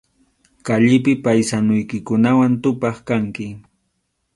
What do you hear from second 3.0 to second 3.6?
kanki.